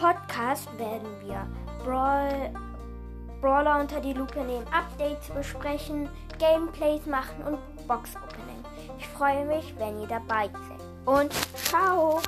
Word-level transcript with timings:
Podcast 0.00 0.66
werden 0.78 1.06
wir 1.22 1.46
Brawl, 1.84 2.50
Brawler 3.42 3.80
unter 3.80 4.00
die 4.00 4.14
Lupe 4.14 4.40
nehmen, 4.40 4.66
Updates 4.72 5.28
besprechen, 5.28 6.08
Gameplays 6.38 7.04
machen 7.04 7.44
und 7.44 7.86
Box 7.86 8.16
Opening. 8.16 8.64
Ich 8.98 9.06
freue 9.08 9.44
mich, 9.44 9.74
wenn 9.78 10.00
ihr 10.00 10.08
dabei 10.08 10.48
seid. 10.48 10.80
Und 11.04 11.32
ciao! 11.54 12.22